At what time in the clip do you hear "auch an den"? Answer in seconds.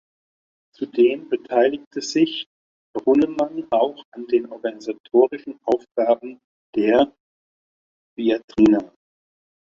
3.69-4.51